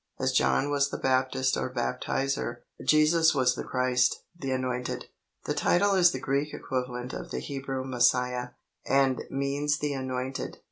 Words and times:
As 0.19 0.31
John 0.31 0.71
was 0.71 0.89
the 0.89 0.97
Baptist 0.97 1.55
or 1.55 1.71
Baptizer, 1.71 2.63
Jesus 2.83 3.35
was 3.35 3.53
the 3.53 3.63
Christ 3.63 4.23
the 4.35 4.49
Anointed. 4.49 5.05
The 5.45 5.53
title 5.53 5.93
is 5.93 6.11
the 6.11 6.19
Greek 6.19 6.55
equivalent 6.55 7.13
of 7.13 7.29
the 7.29 7.37
Hebrew 7.39 7.83
Messiah, 7.85 8.47
and 8.83 9.21
means 9.29 9.77
the 9.77 9.93
Anointed. 9.93 10.57